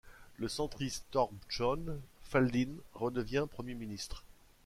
[0.37, 4.23] Le centriste Thorbjörn Fälldin redevient Premier ministre.